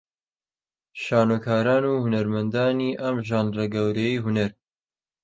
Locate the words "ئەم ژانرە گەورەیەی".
3.01-4.21